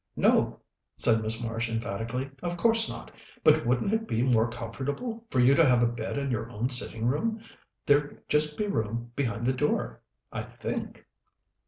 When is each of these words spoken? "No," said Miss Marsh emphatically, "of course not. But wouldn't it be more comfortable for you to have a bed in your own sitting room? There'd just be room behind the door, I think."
"No," 0.15 0.59
said 0.97 1.21
Miss 1.21 1.43
Marsh 1.43 1.69
emphatically, 1.69 2.31
"of 2.41 2.57
course 2.57 2.89
not. 2.89 3.11
But 3.43 3.67
wouldn't 3.67 3.93
it 3.93 4.07
be 4.07 4.23
more 4.23 4.49
comfortable 4.49 5.23
for 5.29 5.39
you 5.39 5.53
to 5.53 5.63
have 5.63 5.83
a 5.83 5.85
bed 5.85 6.17
in 6.17 6.31
your 6.31 6.49
own 6.49 6.69
sitting 6.69 7.05
room? 7.05 7.39
There'd 7.85 8.27
just 8.27 8.57
be 8.57 8.65
room 8.65 9.11
behind 9.15 9.45
the 9.45 9.53
door, 9.53 10.01
I 10.33 10.41
think." 10.41 11.05